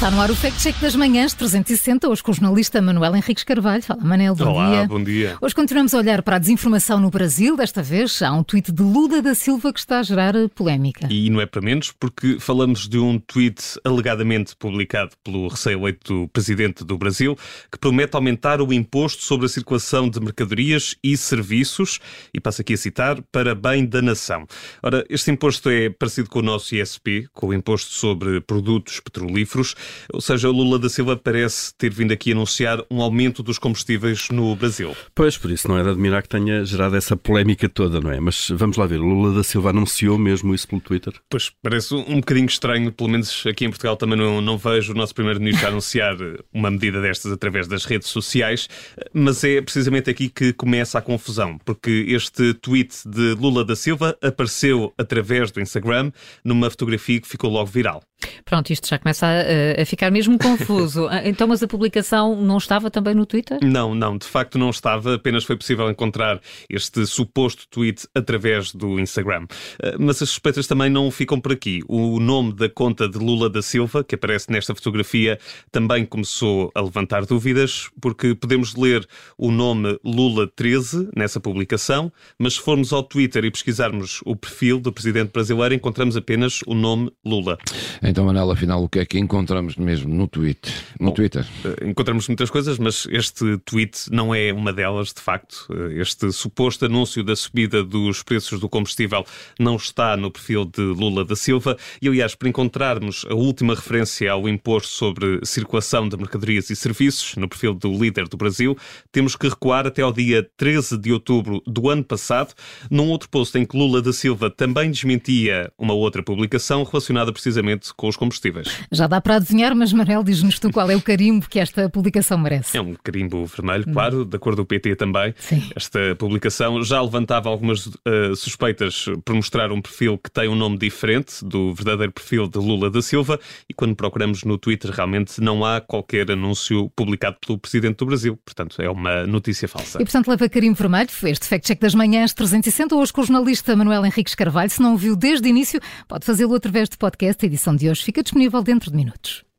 Está 0.00 0.10
no 0.10 0.18
ar 0.18 0.30
o 0.30 0.34
Fact 0.34 0.58
Check 0.58 0.80
das 0.80 0.96
Manhãs 0.96 1.34
360, 1.34 2.08
hoje 2.08 2.22
com 2.22 2.30
o 2.30 2.34
jornalista 2.34 2.80
Manuel 2.80 3.16
Henriques 3.16 3.44
Carvalho. 3.44 3.82
Fala, 3.82 4.02
Manel, 4.02 4.34
bom 4.34 4.46
Olá, 4.46 4.70
dia. 4.70 4.86
bom 4.86 5.04
dia. 5.04 5.36
Hoje 5.42 5.54
continuamos 5.54 5.92
a 5.92 5.98
olhar 5.98 6.22
para 6.22 6.36
a 6.36 6.38
desinformação 6.38 6.98
no 6.98 7.10
Brasil. 7.10 7.54
Desta 7.54 7.82
vez 7.82 8.22
há 8.22 8.32
um 8.32 8.42
tweet 8.42 8.72
de 8.72 8.82
Lula 8.82 9.20
da 9.20 9.34
Silva 9.34 9.70
que 9.74 9.78
está 9.78 9.98
a 9.98 10.02
gerar 10.02 10.32
polémica. 10.54 11.06
E 11.10 11.28
não 11.28 11.38
é 11.38 11.44
para 11.44 11.60
menos, 11.60 11.92
porque 11.92 12.38
falamos 12.40 12.88
de 12.88 12.96
um 12.96 13.18
tweet 13.18 13.62
alegadamente 13.84 14.56
publicado 14.56 15.10
pelo 15.22 15.48
recém-eleito 15.48 16.30
presidente 16.32 16.82
do 16.82 16.96
Brasil, 16.96 17.36
que 17.70 17.78
promete 17.78 18.16
aumentar 18.16 18.62
o 18.62 18.72
imposto 18.72 19.22
sobre 19.22 19.44
a 19.44 19.48
circulação 19.50 20.08
de 20.08 20.18
mercadorias 20.18 20.96
e 21.04 21.14
serviços, 21.14 21.98
e 22.32 22.40
passo 22.40 22.62
aqui 22.62 22.72
a 22.72 22.78
citar, 22.78 23.20
para 23.30 23.54
bem 23.54 23.84
da 23.84 24.00
nação. 24.00 24.46
Ora, 24.82 25.04
este 25.10 25.30
imposto 25.30 25.68
é 25.68 25.90
parecido 25.90 26.30
com 26.30 26.38
o 26.38 26.42
nosso 26.42 26.74
ISP, 26.74 27.28
com 27.34 27.48
o 27.48 27.52
imposto 27.52 27.92
sobre 27.92 28.40
produtos 28.40 28.98
petrolíferos, 28.98 29.74
ou 30.12 30.20
seja, 30.20 30.48
o 30.48 30.52
Lula 30.52 30.78
da 30.78 30.88
Silva 30.88 31.16
parece 31.16 31.74
ter 31.76 31.92
vindo 31.92 32.12
aqui 32.12 32.32
anunciar 32.32 32.82
um 32.90 33.00
aumento 33.00 33.42
dos 33.42 33.58
combustíveis 33.58 34.28
no 34.30 34.54
Brasil. 34.56 34.96
Pois, 35.14 35.36
por 35.36 35.50
isso 35.50 35.68
não 35.68 35.78
é 35.78 35.82
de 35.82 35.90
admirar 35.90 36.22
que 36.22 36.28
tenha 36.28 36.64
gerado 36.64 36.96
essa 36.96 37.16
polémica 37.16 37.68
toda, 37.68 38.00
não 38.00 38.10
é? 38.10 38.20
Mas 38.20 38.48
vamos 38.50 38.76
lá 38.76 38.86
ver, 38.86 39.00
o 39.00 39.04
Lula 39.04 39.34
da 39.34 39.42
Silva 39.42 39.70
anunciou 39.70 40.18
mesmo 40.18 40.54
isso 40.54 40.68
pelo 40.68 40.80
Twitter? 40.80 41.14
Pois, 41.28 41.50
parece 41.62 41.94
um 41.94 42.16
bocadinho 42.16 42.46
estranho, 42.46 42.92
pelo 42.92 43.10
menos 43.10 43.44
aqui 43.46 43.64
em 43.64 43.70
Portugal 43.70 43.96
também 43.96 44.18
não, 44.18 44.40
não 44.40 44.58
vejo 44.58 44.92
o 44.92 44.96
nosso 44.96 45.14
primeiro-ministro 45.14 45.68
anunciar 45.68 46.16
uma 46.52 46.70
medida 46.70 47.00
destas 47.00 47.32
através 47.32 47.66
das 47.66 47.84
redes 47.84 48.08
sociais, 48.08 48.68
mas 49.12 49.42
é 49.44 49.60
precisamente 49.60 50.10
aqui 50.10 50.28
que 50.28 50.52
começa 50.52 50.98
a 50.98 51.02
confusão, 51.02 51.58
porque 51.64 52.04
este 52.08 52.54
tweet 52.54 52.96
de 53.06 53.34
Lula 53.34 53.64
da 53.64 53.76
Silva 53.76 54.16
apareceu 54.22 54.92
através 54.98 55.50
do 55.50 55.60
Instagram 55.60 56.12
numa 56.44 56.70
fotografia 56.70 57.20
que 57.20 57.28
ficou 57.28 57.50
logo 57.50 57.66
viral. 57.66 58.02
Pronto, 58.44 58.70
isto 58.70 58.88
já 58.88 58.98
começa 58.98 59.26
a, 59.26 59.79
a 59.80 59.86
ficar 59.86 60.10
mesmo 60.10 60.38
confuso. 60.38 61.08
Então, 61.22 61.46
mas 61.46 61.62
a 61.62 61.68
publicação 61.68 62.40
não 62.40 62.56
estava 62.58 62.90
também 62.90 63.14
no 63.14 63.26
Twitter? 63.26 63.58
Não, 63.62 63.94
não, 63.94 64.16
de 64.16 64.26
facto 64.26 64.58
não 64.58 64.70
estava, 64.70 65.14
apenas 65.14 65.44
foi 65.44 65.56
possível 65.56 65.90
encontrar 65.90 66.40
este 66.68 67.06
suposto 67.06 67.66
tweet 67.68 68.06
através 68.14 68.72
do 68.72 68.98
Instagram. 68.98 69.46
Ah, 69.82 69.96
Mas 69.98 70.22
as 70.22 70.30
suspeitas 70.30 70.66
também 70.66 70.88
não 70.90 71.10
ficam 71.10 71.40
por 71.40 71.52
aqui. 71.52 71.82
O 71.88 72.18
nome 72.18 72.52
da 72.52 72.68
conta 72.68 73.08
de 73.08 73.18
Lula 73.18 73.50
da 73.50 73.62
Silva, 73.62 74.02
que 74.02 74.14
aparece 74.14 74.50
nesta 74.50 74.74
fotografia, 74.74 75.38
também 75.70 76.04
começou 76.04 76.70
a 76.74 76.80
levantar 76.80 77.26
dúvidas, 77.26 77.88
porque 78.00 78.34
podemos 78.34 78.74
ler 78.74 79.06
o 79.36 79.50
nome 79.50 79.98
Lula13 80.04 81.10
nessa 81.16 81.40
publicação, 81.40 82.12
mas 82.38 82.54
se 82.54 82.60
formos 82.60 82.92
ao 82.92 83.02
Twitter 83.02 83.44
e 83.44 83.50
pesquisarmos 83.50 84.20
o 84.24 84.34
perfil 84.34 84.80
do 84.80 84.92
presidente 84.92 85.32
brasileiro, 85.32 85.74
encontramos 85.74 86.16
apenas 86.16 86.60
o 86.66 86.74
nome 86.74 87.10
Lula. 87.24 87.58
Então, 88.02 88.24
Manela, 88.24 88.52
afinal, 88.52 88.82
o 88.82 88.88
que 88.88 88.98
é 88.98 89.06
que 89.06 89.18
encontramos 89.18 89.69
mesmo 89.76 90.12
no 90.14 90.26
tweet? 90.26 90.60
No 90.98 91.06
Bom, 91.08 91.12
Twitter? 91.14 91.46
Eh, 91.64 91.88
Encontramos 91.88 92.28
muitas 92.28 92.50
coisas, 92.50 92.78
mas 92.78 93.06
este 93.10 93.58
tweet 93.58 94.10
não 94.10 94.34
é 94.34 94.52
uma 94.52 94.72
delas, 94.72 95.08
de 95.12 95.20
facto. 95.20 95.66
Eh, 95.70 96.00
Este 96.00 96.30
suposto 96.32 96.84
anúncio 96.86 97.22
da 97.22 97.34
subida 97.36 97.82
dos 97.84 98.22
preços 98.22 98.60
do 98.60 98.68
combustível 98.68 99.24
não 99.58 99.76
está 99.76 100.16
no 100.16 100.30
perfil 100.30 100.64
de 100.64 100.80
Lula 100.82 101.24
da 101.24 101.36
Silva. 101.36 101.76
E, 102.00 102.08
aliás, 102.08 102.34
para 102.34 102.48
encontrarmos 102.48 103.24
a 103.28 103.34
última 103.34 103.74
referência 103.74 104.30
ao 104.30 104.48
imposto 104.48 104.88
sobre 104.92 105.40
circulação 105.44 106.08
de 106.08 106.16
mercadorias 106.16 106.70
e 106.70 106.76
serviços, 106.76 107.34
no 107.36 107.48
perfil 107.48 107.74
do 107.74 107.92
líder 107.92 108.28
do 108.28 108.36
Brasil, 108.36 108.76
temos 109.12 109.36
que 109.36 109.48
recuar 109.48 109.86
até 109.86 110.02
ao 110.02 110.12
dia 110.12 110.48
13 110.56 110.96
de 110.98 111.12
outubro 111.12 111.62
do 111.66 111.88
ano 111.90 112.04
passado, 112.04 112.54
num 112.90 113.08
outro 113.08 113.28
post 113.28 113.56
em 113.58 113.64
que 113.64 113.76
Lula 113.76 114.00
da 114.02 114.12
Silva 114.12 114.50
também 114.50 114.90
desmentia 114.90 115.72
uma 115.78 115.94
outra 115.94 116.22
publicação 116.22 116.82
relacionada 116.84 117.32
precisamente 117.32 117.92
com 117.94 118.08
os 118.08 118.16
combustíveis. 118.16 118.68
Já 118.90 119.06
dá 119.06 119.20
para 119.20 119.36
adivinhar, 119.36 119.59
mas 119.74 119.92
Manel, 119.92 120.24
diz-nos 120.24 120.58
tu 120.58 120.70
qual 120.70 120.90
é 120.90 120.96
o 120.96 121.02
carimbo 121.02 121.48
que 121.48 121.58
esta 121.58 121.88
publicação 121.88 122.38
merece. 122.38 122.76
É 122.76 122.80
um 122.80 122.94
carimbo 122.94 123.44
vermelho, 123.44 123.84
claro, 123.92 124.24
da 124.24 124.38
cor 124.38 124.56
do 124.56 124.64
PT 124.64 124.96
também. 124.96 125.34
Sim. 125.38 125.70
Esta 125.76 126.14
publicação 126.16 126.82
já 126.82 127.00
levantava 127.00 127.48
algumas 127.48 127.86
uh, 127.86 128.34
suspeitas 128.34 129.06
por 129.24 129.34
mostrar 129.34 129.70
um 129.70 129.80
perfil 129.80 130.18
que 130.18 130.30
tem 130.30 130.48
um 130.48 130.54
nome 130.54 130.78
diferente 130.78 131.44
do 131.44 131.74
verdadeiro 131.74 132.12
perfil 132.12 132.48
de 132.48 132.58
Lula 132.58 132.90
da 132.90 133.02
Silva 133.02 133.38
e 133.68 133.74
quando 133.74 133.94
procuramos 133.94 134.44
no 134.44 134.56
Twitter 134.56 134.90
realmente 134.90 135.40
não 135.40 135.64
há 135.64 135.80
qualquer 135.80 136.30
anúncio 136.30 136.90
publicado 136.96 137.36
pelo 137.44 137.58
Presidente 137.58 137.98
do 137.98 138.06
Brasil. 138.06 138.38
Portanto, 138.44 138.80
é 138.80 138.88
uma 138.88 139.26
notícia 139.26 139.68
falsa. 139.68 139.98
E 140.00 140.04
portanto 140.04 140.28
leva 140.28 140.48
carimbo 140.48 140.76
vermelho. 140.76 141.08
Este 141.24 141.46
Fact 141.46 141.66
Check 141.66 141.80
das 141.80 141.94
Manhãs 141.94 142.32
360, 142.32 142.94
hoje 142.94 143.12
com 143.12 143.20
o 143.20 143.24
jornalista 143.24 143.76
Manuel 143.76 144.06
Henriques 144.06 144.34
Carvalho. 144.34 144.70
Se 144.70 144.80
não 144.80 144.94
o 144.94 144.96
viu 144.96 145.16
desde 145.16 145.46
o 145.46 145.50
início, 145.50 145.80
pode 146.08 146.24
fazê-lo 146.24 146.54
através 146.54 146.88
do 146.88 146.96
podcast. 146.98 147.44
A 147.44 147.46
edição 147.46 147.74
de 147.74 147.88
hoje 147.88 148.02
fica 148.02 148.22
disponível 148.22 148.62
dentro 148.62 148.90
de 148.90 148.96
minutos. 148.96 149.49